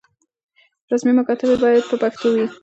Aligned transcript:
رسمي 0.91 1.13
مکاتبې 1.17 1.55
بايد 1.63 1.83
په 1.89 1.95
پښتو 2.01 2.27
وي. 2.35 2.45